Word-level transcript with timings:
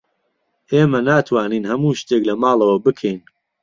ئێمە 0.71 0.99
ناتوانین 1.09 1.63
هەموو 1.71 1.97
شتێک 2.01 2.23
لە 2.29 2.33
ماڵەوە 2.41 2.77
بکەین. 2.85 3.19